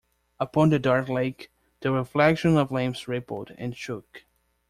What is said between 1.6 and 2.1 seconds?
the